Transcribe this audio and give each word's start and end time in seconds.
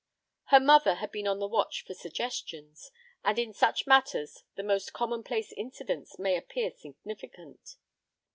Her 0.45 0.59
mother 0.59 0.95
had 0.95 1.11
been 1.11 1.27
on 1.27 1.37
the 1.37 1.47
watch 1.47 1.83
for 1.85 1.93
suggestions. 1.93 2.89
And 3.23 3.37
in 3.37 3.53
such 3.53 3.85
matters 3.85 4.43
the 4.55 4.63
most 4.63 4.93
commonplace 4.93 5.51
incidents 5.51 6.17
may 6.17 6.35
appear 6.35 6.71
significant. 6.71 7.75